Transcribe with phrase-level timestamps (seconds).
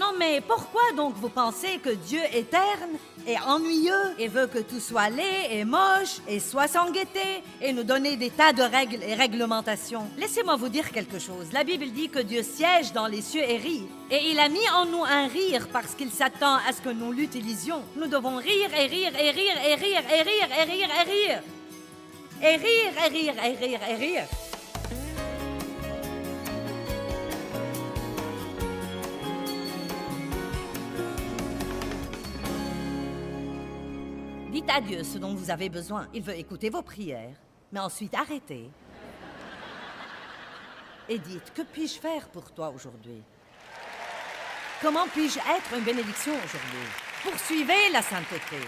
[0.00, 4.60] Non, mais pourquoi donc vous pensez que Dieu est terne et ennuyeux et veut que
[4.60, 8.62] tout soit laid et moche et soit sans gaieté et nous donner des tas de
[8.62, 10.08] règles et réglementations?
[10.16, 11.52] Laissez-moi vous dire quelque chose.
[11.52, 13.86] La Bible dit que Dieu siège dans les cieux et rit.
[14.10, 17.12] Et il a mis en nous un rire parce qu'il s'attend à ce que nous
[17.12, 17.82] l'utilisions.
[17.96, 21.42] Nous devons rire et rire et rire et rire et rire et rire et rire.
[22.42, 24.49] Et rire et rire et rire et rire.
[34.72, 36.06] À Dieu ce dont vous avez besoin.
[36.14, 37.34] Il veut écouter vos prières,
[37.72, 38.70] mais ensuite arrêtez.
[41.08, 43.20] Et dites, que puis-je faire pour toi aujourd'hui?
[44.80, 46.86] Comment puis-je être une bénédiction aujourd'hui?
[47.24, 48.58] Poursuivez la sainteté.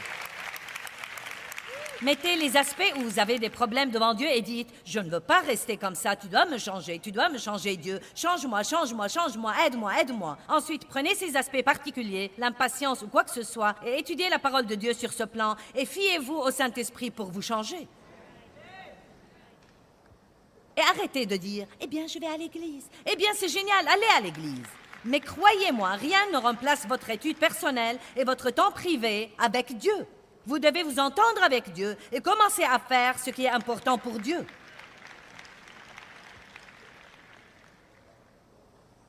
[2.03, 5.21] Mettez les aspects où vous avez des problèmes devant Dieu et dites, je ne veux
[5.21, 9.07] pas rester comme ça, tu dois me changer, tu dois me changer Dieu, change-moi, change-moi,
[9.07, 10.37] change-moi, aide-moi, aide-moi.
[10.49, 14.67] Ensuite, prenez ces aspects particuliers, l'impatience ou quoi que ce soit, et étudiez la parole
[14.67, 17.87] de Dieu sur ce plan, et fiez-vous au Saint-Esprit pour vous changer.
[20.77, 22.89] Et arrêtez de dire, eh bien, je vais à l'église.
[23.07, 24.67] Eh bien, c'est génial, allez à l'église.
[25.05, 30.07] Mais croyez-moi, rien ne remplace votre étude personnelle et votre temps privé avec Dieu.
[30.47, 34.19] Vous devez vous entendre avec Dieu et commencer à faire ce qui est important pour
[34.19, 34.45] Dieu.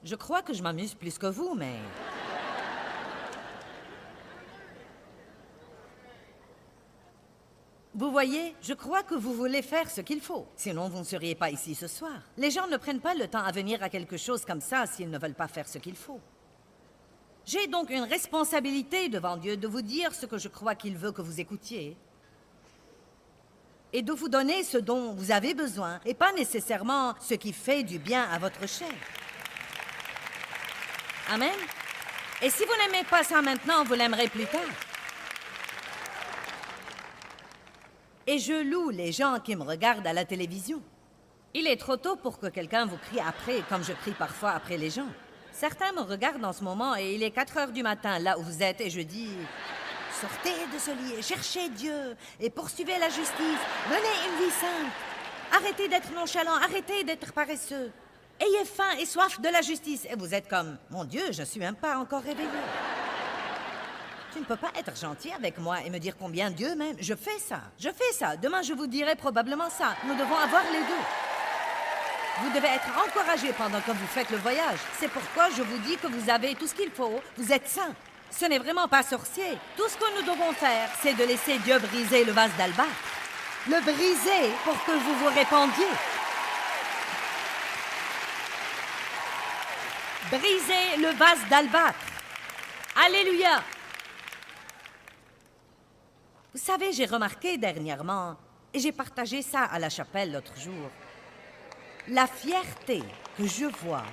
[0.04, 1.78] Je crois que je m'amuse plus que vous, mais...
[7.95, 10.48] Vous voyez, je crois que vous voulez faire ce qu'il faut.
[10.56, 12.22] Sinon, vous ne seriez pas ici ce soir.
[12.38, 15.11] Les gens ne prennent pas le temps à venir à quelque chose comme ça s'ils
[15.11, 16.20] ne veulent pas faire ce qu'il faut.
[17.45, 21.11] J'ai donc une responsabilité devant Dieu de vous dire ce que je crois qu'il veut
[21.11, 21.97] que vous écoutiez.
[23.91, 27.83] Et de vous donner ce dont vous avez besoin, et pas nécessairement ce qui fait
[27.83, 28.94] du bien à votre chair.
[31.30, 31.52] Amen.
[32.41, 34.61] Et si vous n'aimez pas ça maintenant, vous l'aimerez plus tard.
[38.26, 40.82] Et je loue les gens qui me regardent à la télévision.
[41.53, 44.77] Il est trop tôt pour que quelqu'un vous crie après, comme je crie parfois après
[44.77, 45.09] les gens.
[45.53, 48.43] Certains me regardent en ce moment et il est 4 heures du matin là où
[48.43, 49.30] vous êtes et je dis
[50.19, 53.59] Sortez de ce lit et cherchez Dieu et poursuivez la justice.
[53.89, 54.91] Menez une vie sainte.
[55.55, 57.91] Arrêtez d'être nonchalant, arrêtez d'être paresseux.
[58.39, 60.05] Ayez faim et soif de la justice.
[60.09, 62.49] Et vous êtes comme Mon Dieu, je suis même pas encore réveillé.
[64.33, 66.95] Tu ne peux pas être gentil avec moi et me dire combien Dieu m'aime.
[66.99, 67.61] Je fais ça.
[67.77, 68.35] Je fais ça.
[68.37, 69.95] Demain, je vous dirai probablement ça.
[70.08, 71.33] Nous devons avoir les deux.
[72.43, 74.80] Vous devez être encouragé pendant que vous faites le voyage.
[74.99, 77.21] C'est pourquoi je vous dis que vous avez tout ce qu'il faut.
[77.37, 77.95] Vous êtes saint.
[78.30, 79.58] Ce n'est vraiment pas sorcier.
[79.77, 82.89] Tout ce que nous devons faire, c'est de laisser Dieu briser le vase d'albâtre.
[83.70, 85.86] Le briser pour que vous vous répandiez.
[90.30, 91.95] Briser le vase d'albâtre.
[93.05, 93.64] Alléluia.
[96.53, 98.36] Vous savez, j'ai remarqué dernièrement,
[98.73, 100.89] et j'ai partagé ça à la chapelle l'autre jour,
[102.08, 103.02] la fierté
[103.37, 104.05] que je vois,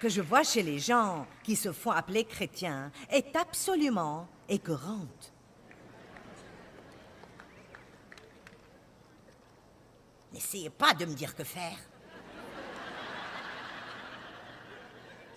[0.00, 5.32] que je vois chez les gens qui se font appeler chrétiens, est absolument écœurante.
[10.32, 11.78] N'essayez pas de me dire que faire.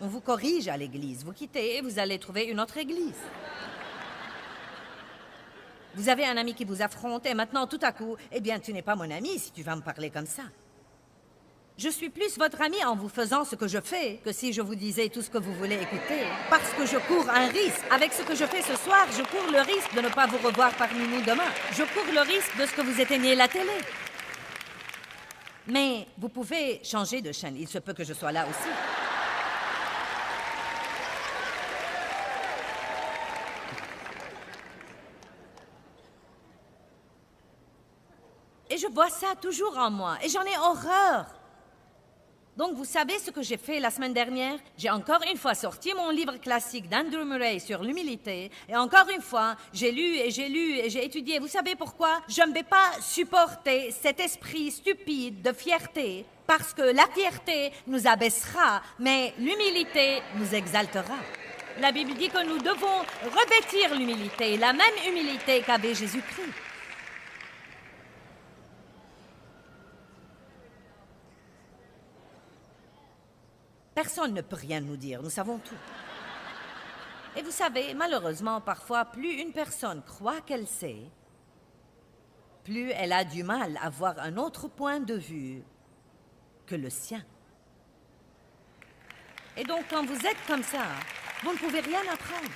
[0.01, 3.21] On vous corrige à l'église, vous quittez et vous allez trouver une autre église.
[5.95, 8.73] Vous avez un ami qui vous affronte et maintenant, tout à coup, eh bien, tu
[8.73, 10.43] n'es pas mon ami si tu vas me parler comme ça.
[11.77, 14.61] Je suis plus votre ami en vous faisant ce que je fais que si je
[14.61, 16.23] vous disais tout ce que vous voulez écouter.
[16.49, 17.81] Parce que je cours un risque.
[17.91, 20.37] Avec ce que je fais ce soir, je cours le risque de ne pas vous
[20.37, 21.51] revoir parmi nous demain.
[21.71, 23.71] Je cours le risque de ce que vous éteigniez la télé.
[25.67, 27.57] Mais vous pouvez changer de chaîne.
[27.57, 28.69] Il se peut que je sois là aussi.
[38.69, 40.17] Et je vois ça toujours en moi.
[40.23, 41.27] Et j'en ai horreur.
[42.57, 44.57] Donc, vous savez ce que j'ai fait la semaine dernière?
[44.75, 48.49] J'ai encore une fois sorti mon livre classique d'Andrew Murray sur l'humilité.
[48.67, 51.37] Et encore une fois, j'ai lu et j'ai lu et j'ai étudié.
[51.37, 52.21] Vous savez pourquoi?
[52.27, 56.25] Je ne vais pas supporter cet esprit stupide de fierté.
[56.47, 61.17] Parce que la fierté nous abaissera, mais l'humilité nous exaltera.
[61.81, 62.99] La Bible dit que nous devons
[63.39, 66.64] revêtir l'humilité, la même humilité qu'avait Jésus-Christ.
[73.95, 75.73] Personne ne peut rien nous dire, nous savons tout.
[77.37, 81.01] Et vous savez, malheureusement, parfois, plus une personne croit qu'elle sait,
[82.65, 85.63] plus elle a du mal à voir un autre point de vue
[86.65, 87.23] que le sien.
[89.55, 90.83] Et donc, quand vous êtes comme ça,
[91.43, 92.51] vous ne pouvez rien apprendre.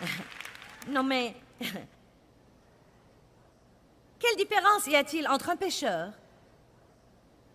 [0.88, 1.34] non, mais...
[4.18, 6.12] Quelle différence y a-t-il entre un pêcheur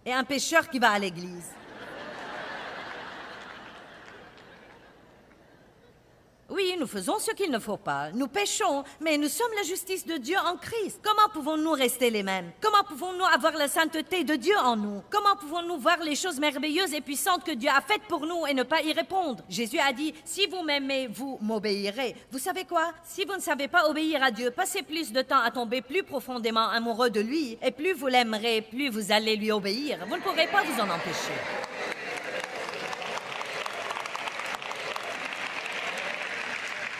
[0.03, 1.53] et un pêcheur qui va à l'église?
[6.55, 8.11] Oui, nous faisons ce qu'il ne faut pas.
[8.13, 11.01] Nous péchons, mais nous sommes la justice de Dieu en Christ.
[11.03, 12.49] Comment pouvons-nous rester les mêmes?
[12.61, 15.01] Comment pouvons-nous avoir la sainteté de Dieu en nous?
[15.09, 18.53] Comment pouvons-nous voir les choses merveilleuses et puissantes que Dieu a faites pour nous et
[18.53, 19.43] ne pas y répondre?
[19.49, 22.15] Jésus a dit, si vous m'aimez, vous m'obéirez.
[22.31, 22.93] Vous savez quoi?
[23.03, 26.03] Si vous ne savez pas obéir à Dieu, passez plus de temps à tomber plus
[26.03, 30.05] profondément amoureux de lui, et plus vous l'aimerez, plus vous allez lui obéir.
[30.07, 31.64] Vous ne pourrez pas vous en empêcher.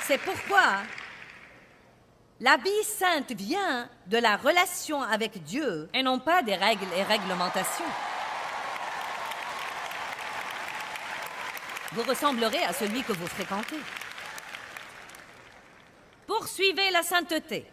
[0.07, 0.83] C'est pourquoi
[2.39, 7.01] la vie sainte vient de la relation avec Dieu et non pas des règles et
[7.01, 7.85] réglementations.
[11.93, 13.79] Vous ressemblerez à celui que vous fréquentez.
[16.27, 17.65] Poursuivez la sainteté.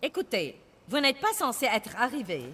[0.00, 0.58] Écoutez,
[0.88, 2.46] vous n'êtes pas censé être arrivé,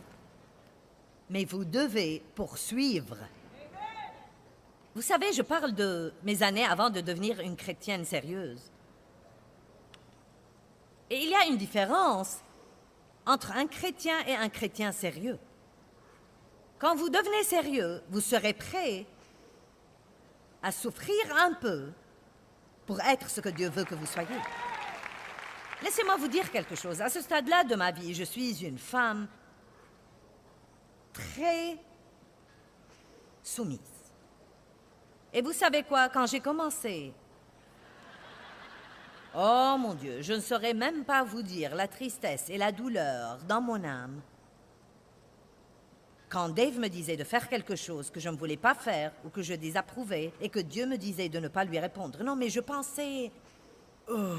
[1.31, 3.19] mais vous devez poursuivre
[4.94, 8.70] vous savez, je parle de mes années avant de devenir une chrétienne sérieuse.
[11.11, 12.38] Et il y a une différence
[13.26, 15.38] entre un chrétien et un chrétien sérieux.
[16.79, 19.06] Quand vous devenez sérieux, vous serez prêt
[20.62, 21.91] à souffrir un peu
[22.87, 24.29] pour être ce que Dieu veut que vous soyez.
[25.82, 27.00] Laissez-moi vous dire quelque chose.
[27.00, 29.26] À ce stade-là de ma vie, je suis une femme
[31.12, 31.79] très
[33.43, 33.94] soumise.
[35.36, 37.12] Et vous savez quoi, quand j'ai commencé?
[39.36, 43.38] Oh mon Dieu, je ne saurais même pas vous dire la tristesse et la douleur
[43.48, 44.22] dans mon âme.
[46.28, 49.28] Quand Dave me disait de faire quelque chose que je ne voulais pas faire ou
[49.31, 52.48] que je désapprouvais et que Dieu me disait de ne pas lui répondre, non mais
[52.48, 53.32] je pensais...
[54.08, 54.36] Oh.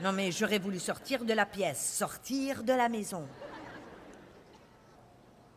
[0.00, 3.26] Non mais j'aurais voulu sortir de la pièce, sortir de la maison.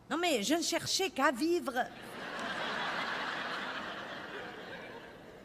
[0.08, 1.74] Non mais je ne cherchais qu'à vivre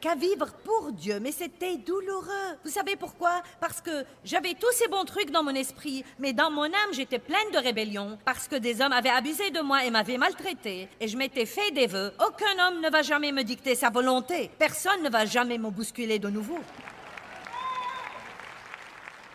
[0.05, 2.59] qu'à vivre pour Dieu, mais c'était douloureux.
[2.63, 3.41] Vous savez pourquoi?
[3.59, 7.17] Parce que j'avais tous ces bons trucs dans mon esprit, mais dans mon âme, j'étais
[7.17, 11.07] pleine de rébellion, parce que des hommes avaient abusé de moi et m'avaient maltraité, et
[11.07, 12.13] je m'étais fait des vœux.
[12.19, 14.51] Aucun homme ne va jamais me dicter sa volonté.
[14.59, 16.59] Personne ne va jamais me bousculer de nouveau.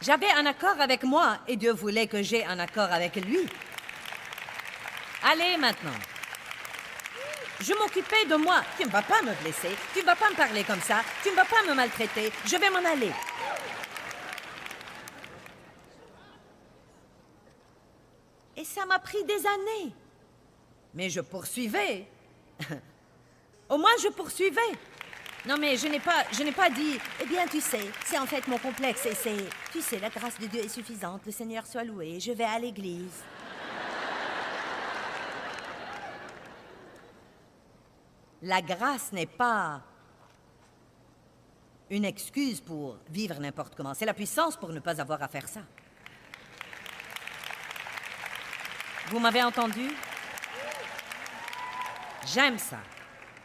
[0.00, 3.40] J'avais un accord avec moi, et Dieu voulait que j'aie un accord avec lui.
[5.24, 5.98] Allez maintenant.
[7.60, 8.62] Je m'occupais de moi.
[8.78, 9.76] Tu ne vas pas me blesser.
[9.92, 11.02] Tu ne vas pas me parler comme ça.
[11.22, 12.32] Tu ne vas pas me maltraiter.
[12.46, 13.12] Je vais m'en aller.
[18.56, 19.92] Et ça m'a pris des années.
[20.94, 22.06] Mais je poursuivais.
[23.68, 24.60] Au moins, je poursuivais.
[25.46, 26.98] Non, mais je n'ai pas, je n'ai pas dit.
[27.22, 30.38] Eh bien, tu sais, c'est en fait mon complexe et c'est, tu sais, la grâce
[30.38, 31.22] de Dieu est suffisante.
[31.24, 32.20] Le Seigneur soit loué.
[32.20, 33.22] Je vais à l'église.
[38.42, 39.82] La grâce n'est pas
[41.90, 43.94] une excuse pour vivre n'importe comment.
[43.94, 45.60] C'est la puissance pour ne pas avoir à faire ça.
[49.08, 49.90] Vous m'avez entendu?
[52.26, 52.78] J'aime ça.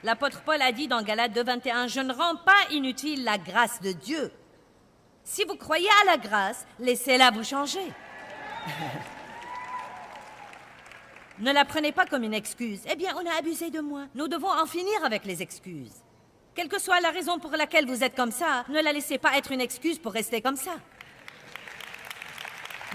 [0.03, 3.91] L'apôtre Paul a dit dans Galates 2.21, Je ne rends pas inutile la grâce de
[3.91, 4.31] Dieu.
[5.23, 7.91] Si vous croyez à la grâce, laissez-la vous changer.
[11.39, 12.81] Ne la prenez pas comme une excuse.
[12.89, 14.05] Eh bien, on a abusé de moi.
[14.15, 16.03] Nous devons en finir avec les excuses.
[16.53, 19.37] Quelle que soit la raison pour laquelle vous êtes comme ça, ne la laissez pas
[19.37, 20.75] être une excuse pour rester comme ça.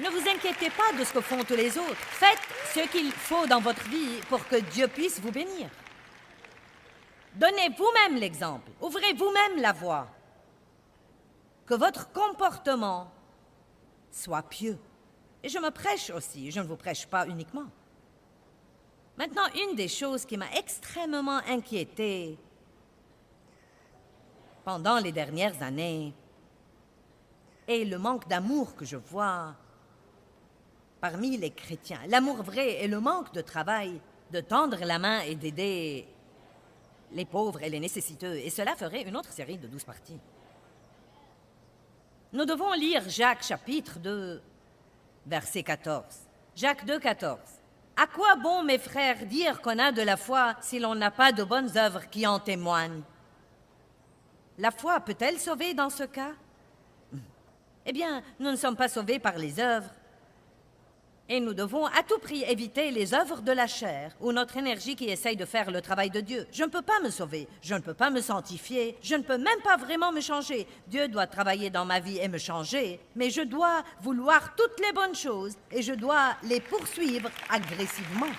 [0.02, 1.96] Ne vous inquiétez pas de ce que font tous les autres.
[1.96, 2.38] Faites
[2.74, 5.68] ce qu'il faut dans votre vie pour que Dieu puisse vous bénir.
[7.34, 8.70] Donnez vous-même l'exemple.
[8.80, 10.08] Ouvrez vous-même la voie.
[11.66, 13.12] Que votre comportement
[14.10, 14.78] soit pieux.
[15.42, 17.66] Et je me prêche aussi, je ne vous prêche pas uniquement.
[19.20, 22.38] Maintenant, une des choses qui m'a extrêmement inquiétée
[24.64, 26.14] pendant les dernières années
[27.68, 29.54] est le manque d'amour que je vois
[31.02, 32.00] parmi les chrétiens.
[32.08, 34.00] L'amour vrai et le manque de travail,
[34.30, 36.08] de tendre la main et d'aider
[37.12, 38.36] les pauvres et les nécessiteux.
[38.36, 40.18] Et cela ferait une autre série de douze parties.
[42.32, 44.40] Nous devons lire Jacques chapitre 2,
[45.26, 46.04] verset 14.
[46.56, 47.59] Jacques 2, 14.
[48.02, 51.32] À quoi bon, mes frères, dire qu'on a de la foi si l'on n'a pas
[51.32, 53.02] de bonnes œuvres qui en témoignent?
[54.56, 56.32] La foi peut-elle sauver dans ce cas?
[57.84, 59.90] Eh bien, nous ne sommes pas sauvés par les œuvres.
[61.32, 64.96] Et nous devons à tout prix éviter les œuvres de la chair ou notre énergie
[64.96, 66.44] qui essaye de faire le travail de Dieu.
[66.50, 69.38] Je ne peux pas me sauver, je ne peux pas me sanctifier, je ne peux
[69.38, 70.66] même pas vraiment me changer.
[70.88, 74.92] Dieu doit travailler dans ma vie et me changer, mais je dois vouloir toutes les
[74.92, 78.34] bonnes choses et je dois les poursuivre agressivement.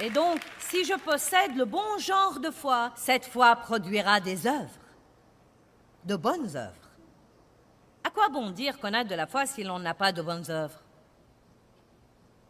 [0.00, 4.80] Et donc, si je possède le bon genre de foi, cette foi produira des œuvres,
[6.04, 6.85] de bonnes œuvres.
[8.16, 10.80] Quoi bon dire qu'on a de la foi si l'on n'a pas de bonnes œuvres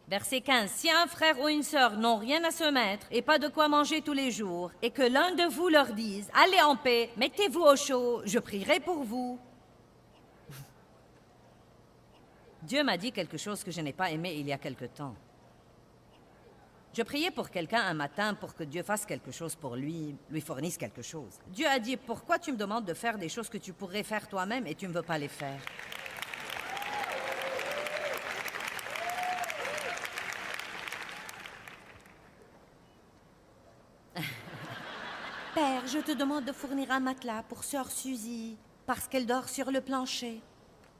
[0.07, 0.71] Verset 15.
[0.71, 3.67] Si un frère ou une sœur n'ont rien à se mettre et pas de quoi
[3.67, 7.59] manger tous les jours, et que l'un de vous leur dise Allez en paix, mettez-vous
[7.59, 9.37] au chaud, je prierai pour vous.
[12.61, 15.15] Dieu m'a dit quelque chose que je n'ai pas aimé il y a quelque temps.
[16.97, 20.41] Je priais pour quelqu'un un matin pour que Dieu fasse quelque chose pour lui, lui
[20.41, 21.37] fournisse quelque chose.
[21.45, 24.27] Dieu a dit, pourquoi tu me demandes de faire des choses que tu pourrais faire
[24.27, 25.59] toi-même et tu ne veux pas les faire?
[35.53, 39.69] Père, je te demande de fournir un matelas pour sœur Suzy, parce qu'elle dort sur
[39.69, 40.41] le plancher.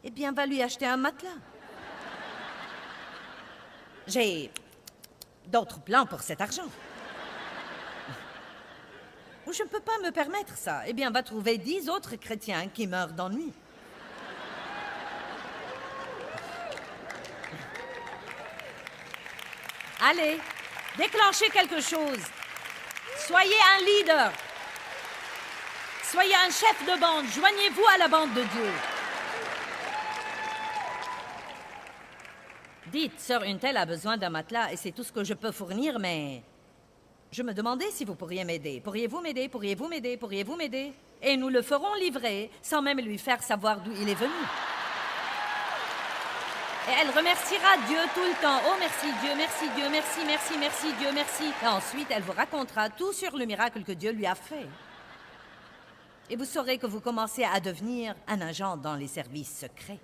[0.04, 1.32] Eh bien, va lui acheter un matelas.
[4.06, 4.52] J'ai
[5.48, 6.70] d'autres plans pour cet argent.
[9.50, 10.82] Je ne peux pas me permettre ça.
[10.88, 13.54] Eh bien, va trouver dix autres chrétiens qui meurent d'ennui.
[20.02, 20.38] Allez,
[20.98, 22.20] déclenchez quelque chose.
[23.26, 24.32] Soyez un leader.
[26.04, 27.26] Soyez un chef de bande.
[27.28, 28.97] Joignez-vous à la bande de Dieu.
[32.92, 36.00] Dites, sœur Untel a besoin d'un matelas et c'est tout ce que je peux fournir,
[36.00, 36.44] mais...
[37.30, 38.80] Je me demandais si vous pourriez m'aider.
[38.80, 39.50] Pourriez-vous m'aider?
[39.50, 40.16] Pourriez-vous m'aider?
[40.16, 40.94] Pourriez-vous m'aider?
[41.22, 44.32] Et nous le ferons livrer sans même lui faire savoir d'où il est venu.
[46.88, 48.62] Et elle remerciera Dieu tout le temps.
[48.66, 51.52] Oh, merci Dieu, merci Dieu, merci, merci, merci Dieu, merci.
[51.62, 54.68] Et ensuite, elle vous racontera tout sur le miracle que Dieu lui a fait.
[56.30, 60.00] Et vous saurez que vous commencez à devenir un agent dans les services secrets.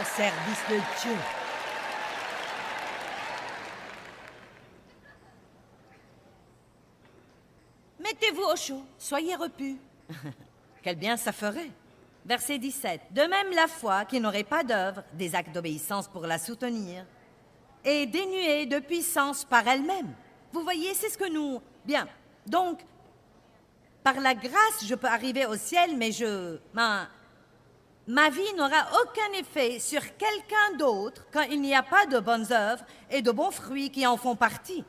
[0.00, 1.16] Au service de Dieu.
[8.00, 9.76] Mettez-vous au chaud, soyez repus.
[10.82, 11.70] Quel bien ça ferait.
[12.24, 13.00] Verset 17.
[13.10, 17.04] De même la foi qui n'aurait pas d'œuvre, des actes d'obéissance pour la soutenir,
[17.84, 20.14] est dénuée de puissance par elle-même.
[20.52, 21.60] Vous voyez, c'est ce que nous...
[21.84, 22.06] Bien.
[22.46, 22.80] Donc,
[24.02, 26.58] par la grâce, je peux arriver au ciel, mais je...
[26.74, 27.08] Ben,
[28.08, 32.50] Ma vie n'aura aucun effet sur quelqu'un d'autre quand il n'y a pas de bonnes
[32.50, 34.82] œuvres et de bons fruits qui en font partie.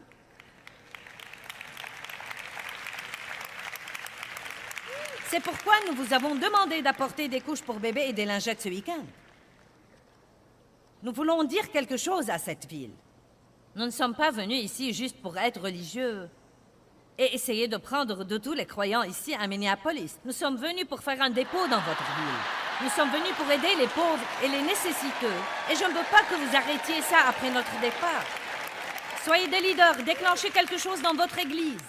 [5.28, 8.70] C'est pourquoi nous vous avons demandé d'apporter des couches pour bébé et des lingettes ce
[8.70, 9.04] week-end.
[11.04, 12.94] Nous voulons dire quelque chose à cette ville.
[13.76, 16.30] Nous ne sommes pas venus ici juste pour être religieux
[17.18, 20.20] et essayer de prendre de tous les croyants ici à Minneapolis.
[20.24, 22.69] Nous sommes venus pour faire un dépôt dans votre ville.
[22.82, 25.40] Nous sommes venus pour aider les pauvres et les nécessiteux.
[25.70, 28.24] Et je ne veux pas que vous arrêtiez ça après notre départ.
[29.26, 31.82] Soyez des leaders, déclenchez quelque chose dans votre église.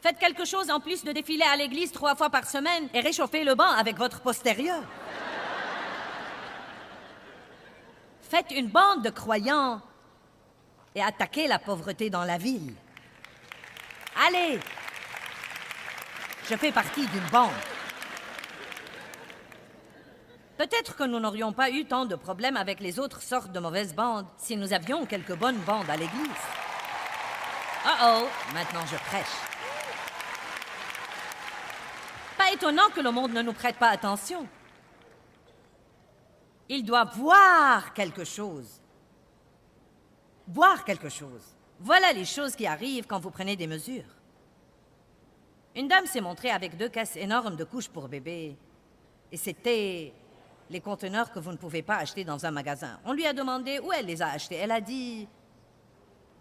[0.00, 3.42] Faites quelque chose en plus de défiler à l'église trois fois par semaine et réchauffez
[3.42, 4.80] le banc avec votre postérieur.
[8.22, 9.80] Faites une bande de croyants
[10.94, 12.74] et attaquez la pauvreté dans la ville.
[14.28, 14.60] Allez,
[16.48, 17.50] je fais partie d'une bande.
[20.58, 23.94] Peut-être que nous n'aurions pas eu tant de problèmes avec les autres sortes de mauvaises
[23.94, 26.42] bandes si nous avions quelques bonnes bandes à l'église.
[27.86, 29.36] Oh oh, maintenant je prêche.
[32.36, 34.48] Pas étonnant que le monde ne nous prête pas attention.
[36.68, 38.80] Il doit voir quelque chose.
[40.48, 41.54] Voir quelque chose.
[41.78, 44.16] Voilà les choses qui arrivent quand vous prenez des mesures.
[45.76, 48.56] Une dame s'est montrée avec deux caisses énormes de couches pour bébé.
[49.30, 50.12] Et c'était
[50.70, 52.98] les conteneurs que vous ne pouvez pas acheter dans un magasin.
[53.04, 54.56] On lui a demandé où elle les a achetés.
[54.56, 55.28] Elle a dit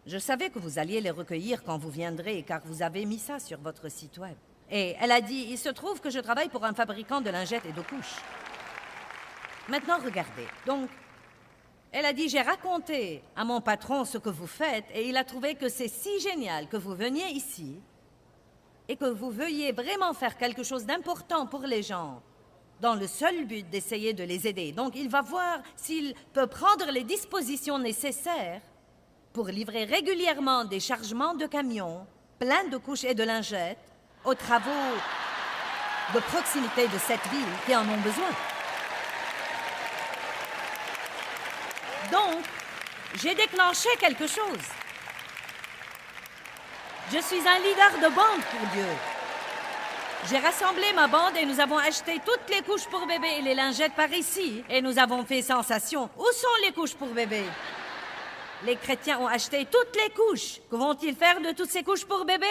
[0.05, 3.39] Je savais que vous alliez les recueillir quand vous viendrez, car vous avez mis ça
[3.39, 4.35] sur votre site web.
[4.69, 7.65] Et elle a dit Il se trouve que je travaille pour un fabricant de lingettes
[7.65, 8.17] et de couches.
[9.69, 10.47] Maintenant, regardez.
[10.65, 10.89] Donc,
[11.91, 15.23] elle a dit J'ai raconté à mon patron ce que vous faites, et il a
[15.23, 17.79] trouvé que c'est si génial que vous veniez ici
[18.89, 22.21] et que vous veuillez vraiment faire quelque chose d'important pour les gens
[22.81, 24.71] dans le seul but d'essayer de les aider.
[24.71, 28.61] Donc il va voir s'il peut prendre les dispositions nécessaires
[29.33, 32.05] pour livrer régulièrement des chargements de camions
[32.39, 33.77] pleins de couches et de lingettes
[34.25, 34.95] aux travaux
[36.13, 38.29] de proximité de cette ville qui en ont besoin.
[42.11, 42.43] Donc,
[43.15, 44.65] j'ai déclenché quelque chose.
[47.11, 49.16] Je suis un leader de bande pour Dieu.
[50.29, 53.55] J'ai rassemblé ma bande et nous avons acheté toutes les couches pour bébé et les
[53.55, 54.61] lingettes par ici.
[54.69, 56.09] Et nous avons fait sensation.
[56.17, 57.43] Où sont les couches pour bébé?
[58.65, 60.59] Les chrétiens ont acheté toutes les couches.
[60.69, 62.47] Que vont-ils faire de toutes ces couches pour bébé?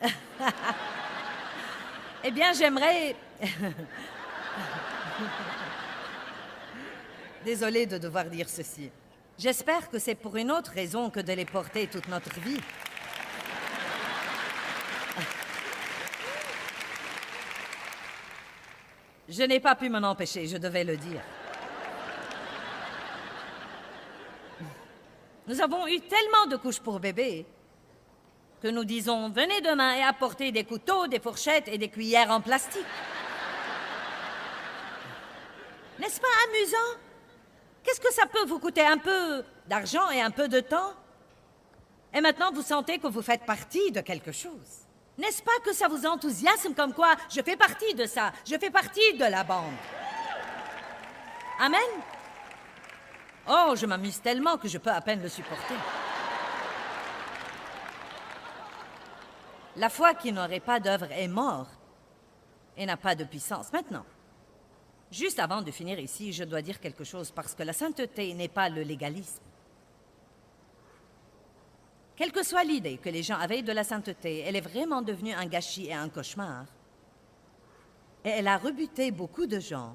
[2.24, 3.14] Eh bien, j'aimerais...
[7.44, 8.90] Désolée de devoir dire ceci.
[9.38, 12.58] J'espère que c'est pour une autre raison que de les porter toute notre vie.
[19.28, 21.20] Je n'ai pas pu m'en empêcher, je devais le dire.
[25.46, 27.46] Nous avons eu tellement de couches pour bébé
[28.62, 32.40] que nous disons venez demain et apportez des couteaux, des fourchettes et des cuillères en
[32.40, 32.84] plastique.
[35.98, 36.98] N'est-ce pas amusant?
[37.82, 38.82] Qu'est-ce que ça peut vous coûter?
[38.82, 40.92] Un peu d'argent et un peu de temps?
[42.14, 44.87] Et maintenant vous sentez que vous faites partie de quelque chose.
[45.18, 48.70] N'est-ce pas que ça vous enthousiasme comme quoi je fais partie de ça, je fais
[48.70, 49.74] partie de la bande?
[51.58, 51.80] Amen?
[53.48, 55.74] Oh, je m'amuse tellement que je peux à peine le supporter.
[59.74, 61.70] La foi qui n'aurait pas d'œuvre est morte
[62.76, 63.72] et n'a pas de puissance.
[63.72, 64.04] Maintenant,
[65.10, 68.48] juste avant de finir ici, je dois dire quelque chose parce que la sainteté n'est
[68.48, 69.42] pas le légalisme.
[72.18, 75.32] Quelle que soit l'idée que les gens avaient de la sainteté, elle est vraiment devenue
[75.32, 76.64] un gâchis et un cauchemar.
[78.24, 79.94] Et elle a rebuté beaucoup de gens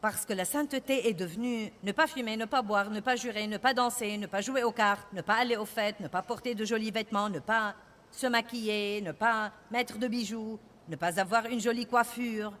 [0.00, 3.46] parce que la sainteté est devenue ne pas fumer, ne pas boire, ne pas jurer,
[3.46, 6.22] ne pas danser, ne pas jouer aux cartes, ne pas aller aux fêtes, ne pas
[6.22, 7.76] porter de jolis vêtements, ne pas
[8.10, 10.58] se maquiller, ne pas mettre de bijoux,
[10.88, 12.52] ne pas avoir une jolie coiffure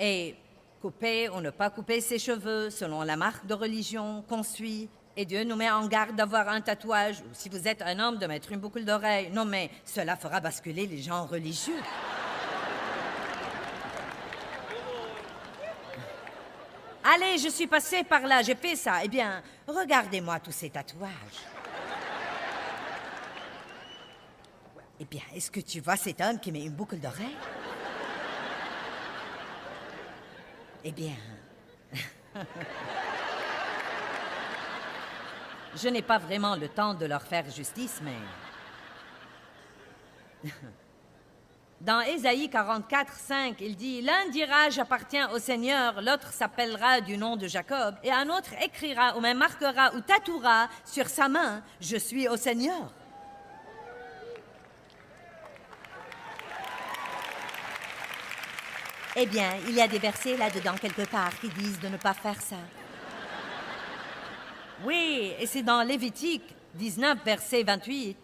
[0.00, 0.34] et
[0.82, 5.24] couper ou ne pas couper ses cheveux selon la marque de religion qu'on suit, et
[5.24, 8.26] Dieu nous met en garde d'avoir un tatouage, ou si vous êtes un homme, de
[8.26, 9.30] mettre une boucle d'oreille.
[9.30, 11.80] Non, mais cela fera basculer les gens religieux.
[17.02, 19.04] Allez, je suis passé par là, j'ai fait ça.
[19.04, 21.10] Eh bien, regardez-moi tous ces tatouages.
[25.00, 27.36] Eh bien, est-ce que tu vois cet homme qui met une boucle d'oreille?
[30.84, 31.14] Eh bien...
[35.76, 38.16] Je n'ai pas vraiment le temps de leur faire justice, mais...
[41.80, 47.36] Dans Ésaïe 44, 5, il dit L'un dira J'appartiens au Seigneur, l'autre s'appellera du nom
[47.36, 51.98] de Jacob, et un autre écrira ou même marquera ou tatouera sur sa main Je
[51.98, 52.90] suis au Seigneur.
[59.14, 62.14] Eh bien, il y a des versets là-dedans quelque part qui disent de ne pas
[62.14, 62.56] faire ça.
[64.84, 66.42] Oui, et c'est dans Lévitique
[66.74, 68.16] 19, verset 28,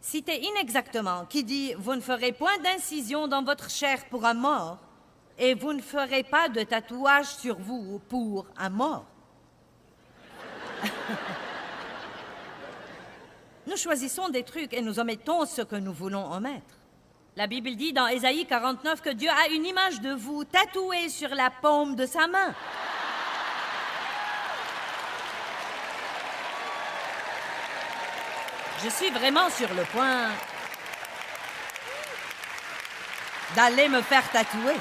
[0.00, 4.78] cité inexactement, qui dit Vous ne ferez point d'incision dans votre chair pour un mort,
[5.38, 9.06] et vous ne ferez pas de tatouage sur vous pour un mort.
[13.68, 16.74] nous choisissons des trucs et nous omettons ce que nous voulons omettre.
[17.36, 21.28] La Bible dit dans Ésaïe 49 que Dieu a une image de vous tatouée sur
[21.28, 22.52] la paume de sa main.
[28.84, 30.28] Je suis vraiment sur le point
[33.54, 34.74] d'aller me faire tatouer.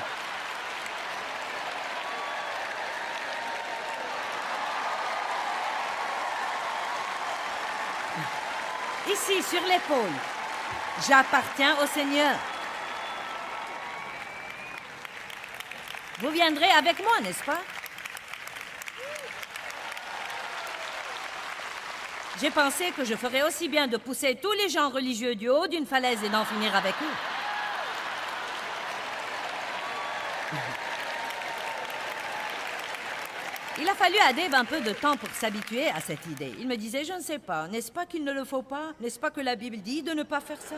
[9.07, 10.09] Ici, sur l'épaule,
[11.07, 12.35] j'appartiens au Seigneur.
[16.19, 17.59] Vous viendrez avec moi, n'est-ce pas?
[22.41, 25.67] J'ai pensé que je ferais aussi bien de pousser tous les gens religieux du haut
[25.67, 27.15] d'une falaise et d'en finir avec eux.
[33.79, 36.51] Il a fallu à Dave un peu de temps pour s'habituer à cette idée.
[36.59, 38.93] Il me disait, je ne sais pas, n'est-ce pas qu'il ne le faut pas?
[38.99, 40.75] N'est-ce pas que la Bible dit de ne pas faire ça?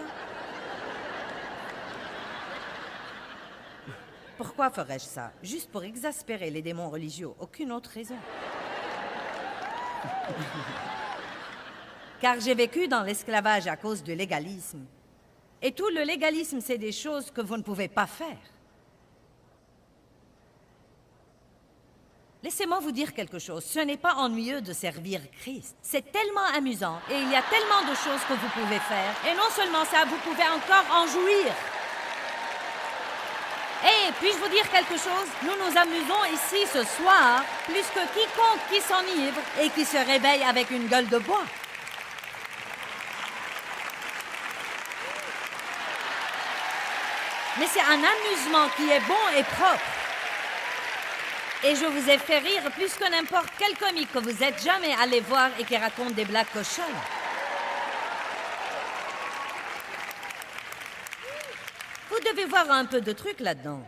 [4.38, 5.32] Pourquoi ferais-je ça?
[5.42, 8.18] Juste pour exaspérer les démons religieux, aucune autre raison.
[12.24, 14.86] Car j'ai vécu dans l'esclavage à cause du légalisme.
[15.62, 18.46] Et tout le légalisme, c'est des choses que vous ne pouvez pas faire.
[22.42, 23.66] Laissez-moi vous dire quelque chose.
[23.66, 25.76] Ce n'est pas ennuyeux de servir Christ.
[25.82, 29.14] C'est tellement amusant et il y a tellement de choses que vous pouvez faire.
[29.28, 31.52] Et non seulement ça, vous pouvez encore en jouir.
[33.84, 35.28] Et puis-je vous dire quelque chose?
[35.44, 40.44] Nous nous amusons ici ce soir plus que quiconque qui s'enivre et qui se réveille
[40.44, 41.44] avec une gueule de bois.
[47.60, 49.84] Mais c'est un amusement qui est bon et propre.
[51.64, 54.94] Et je vous ai fait rire plus que n'importe quel comique que vous êtes jamais
[55.02, 56.84] allé voir et qui raconte des blagues cochonnes.
[62.10, 63.82] Vous devez voir un peu de trucs là-dedans.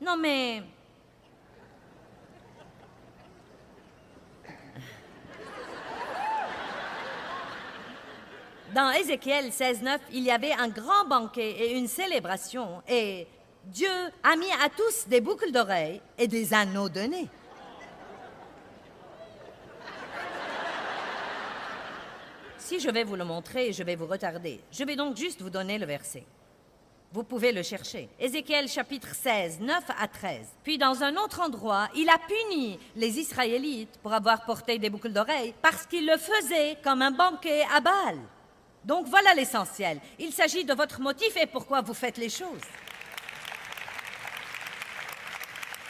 [0.00, 0.62] Non mais...
[8.76, 13.26] Dans Ézéchiel 16.9, il y avait un grand banquet et une célébration, et
[13.64, 13.88] Dieu
[14.22, 17.26] a mis à tous des boucles d'oreilles et des anneaux de nez.
[22.58, 24.60] Si je vais vous le montrer, je vais vous retarder.
[24.70, 26.26] Je vais donc juste vous donner le verset.
[27.14, 28.10] Vous pouvez le chercher.
[28.20, 30.48] Ézéchiel chapitre 16, 9 à 13.
[30.62, 35.14] Puis dans un autre endroit, il a puni les Israélites pour avoir porté des boucles
[35.14, 38.18] d'oreilles parce qu'ils le faisaient comme un banquet à Baal.
[38.86, 39.98] Donc voilà l'essentiel.
[40.20, 42.62] Il s'agit de votre motif et pourquoi vous faites les choses.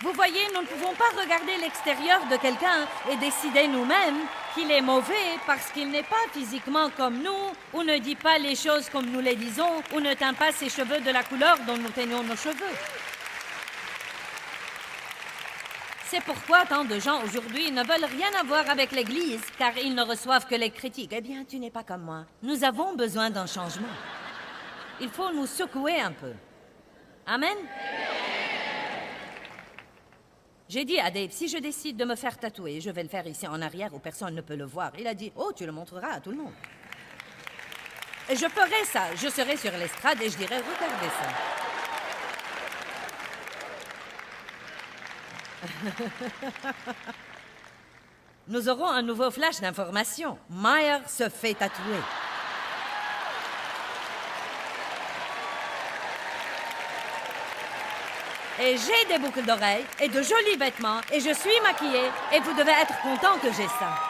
[0.01, 4.21] Vous voyez, nous ne pouvons pas regarder l'extérieur de quelqu'un et décider nous-mêmes
[4.55, 8.57] qu'il est mauvais parce qu'il n'est pas physiquement comme nous, ou ne dit pas les
[8.57, 11.77] choses comme nous les disons, ou ne teint pas ses cheveux de la couleur dont
[11.77, 12.75] nous teignons nos cheveux.
[16.09, 20.03] C'est pourquoi tant de gens aujourd'hui ne veulent rien avoir avec l'Église, car ils ne
[20.03, 21.13] reçoivent que les critiques.
[21.13, 22.27] Eh bien, tu n'es pas comme moi.
[22.45, 23.89] Nous avons besoin d'un changement.
[25.01, 26.33] Il faut nous secouer un peu.
[27.27, 27.57] Amen?
[30.69, 33.27] J'ai dit à Dave, si je décide de me faire tatouer, je vais le faire
[33.27, 34.93] ici en arrière où personne ne peut le voir.
[34.99, 36.55] Il a dit, oh, tu le montreras à tout le monde.
[38.31, 39.13] Et je ferai ça.
[39.17, 41.66] Je serai sur l'estrade et je dirai, regardez ça.
[48.49, 50.37] Nous aurons un nouveau flash d'information.
[50.51, 52.03] Meyer se fait tatouer.
[58.61, 62.55] et j'ai des boucles d'oreilles et de jolis vêtements et je suis maquillée et vous
[62.55, 64.06] devez être content que j'ai ça.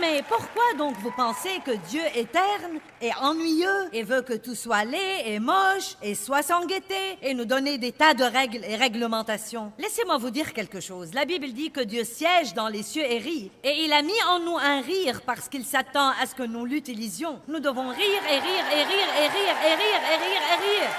[0.00, 4.54] Mais pourquoi donc vous pensez que Dieu est terne et ennuyeux et veut que tout
[4.54, 8.64] soit laid et moche et soit sans gaieté et nous donner des tas de règles
[8.64, 9.72] et réglementations?
[9.78, 11.14] Laissez-moi vous dire quelque chose.
[11.14, 13.50] La Bible dit que Dieu siège dans les cieux et rit.
[13.64, 16.64] Et il a mis en nous un rire parce qu'il s'attend à ce que nous
[16.64, 17.40] l'utilisions.
[17.48, 20.90] Nous devons rire et rire et rire et rire et rire et rire et rire.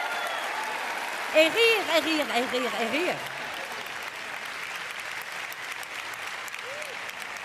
[1.36, 3.33] Et rire et rire et rire et rire.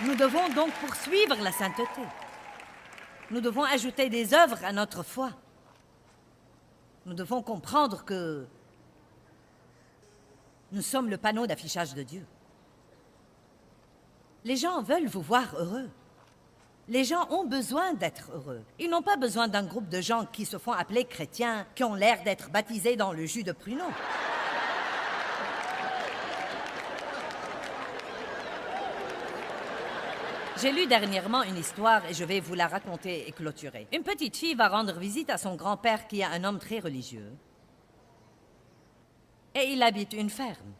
[0.01, 2.03] Nous devons donc poursuivre la sainteté.
[3.31, 5.31] Nous devons ajouter des œuvres à notre foi.
[7.05, 8.47] Nous devons comprendre que
[10.71, 12.25] nous sommes le panneau d'affichage de Dieu.
[14.45, 15.89] Les gens veulent vous voir heureux.
[16.87, 18.63] Les gens ont besoin d'être heureux.
[18.79, 21.95] Ils n'ont pas besoin d'un groupe de gens qui se font appeler chrétiens, qui ont
[21.95, 23.91] l'air d'être baptisés dans le jus de pruneau.
[30.61, 33.87] J'ai lu dernièrement une histoire et je vais vous la raconter et clôturer.
[33.93, 37.33] Une petite fille va rendre visite à son grand-père qui est un homme très religieux.
[39.55, 40.73] Et il habite une ferme.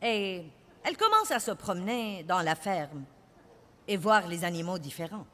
[0.00, 0.44] Et
[0.82, 3.04] elle commence à se promener dans la ferme
[3.86, 5.26] et voir les animaux différents.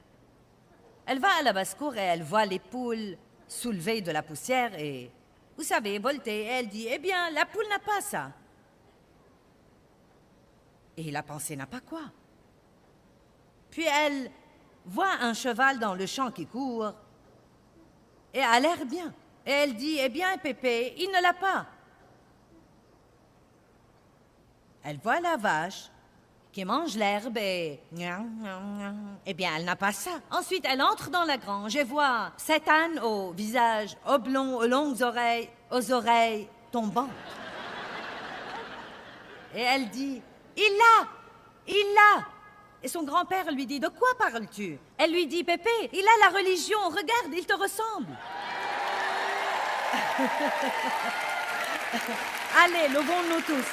[1.06, 5.08] Elle va à la basse-cour et elle voit les poules soulever de la poussière et,
[5.56, 6.40] vous savez, volter.
[6.40, 8.32] Et elle dit, eh bien, la poule n'a pas ça.
[10.96, 12.10] Et la pensée n'a pas quoi.
[13.74, 14.30] Puis elle
[14.86, 16.92] voit un cheval dans le champ qui court
[18.32, 19.12] et a l'air bien.
[19.44, 21.66] Et elle dit, eh bien, Pépé, il ne l'a pas.
[24.84, 25.90] Elle voit la vache
[26.52, 27.80] qui mange l'herbe et...
[29.26, 30.20] Eh bien, elle n'a pas ça.
[30.30, 35.02] Ensuite, elle entre dans la grange et voit cet âne au visage oblong, aux longues
[35.02, 37.10] oreilles, aux oreilles tombantes.
[39.52, 40.22] Et elle dit,
[40.56, 41.08] il l'a,
[41.66, 42.33] il l'a.
[42.84, 44.78] Et son grand-père lui dit, de quoi parles-tu?
[44.98, 48.14] Elle lui dit, Pépé, il a la religion, regarde, il te ressemble.
[52.62, 53.54] Allez, levons-nous tous.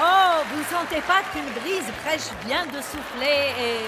[0.00, 3.86] oh, vous ne sentez pas qu'une brise fraîche vient de souffler et...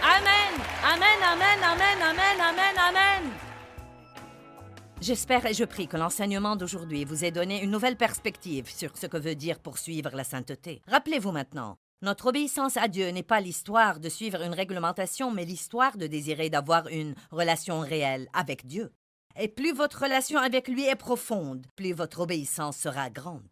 [0.00, 3.32] Amen, amen, amen, amen, amen, amen, amen.
[5.00, 9.06] J'espère et je prie que l'enseignement d'aujourd'hui vous ait donné une nouvelle perspective sur ce
[9.06, 10.82] que veut dire poursuivre la sainteté.
[10.88, 15.96] Rappelez-vous maintenant, Notre obéissance à Dieu n'est pas l'histoire de suivre une réglementation, mais l'histoire
[15.96, 18.92] de désirer d'avoir une relation réelle avec Dieu.
[19.38, 23.42] Et plus votre relation avec lui est profonde, plus votre obéissance sera grande.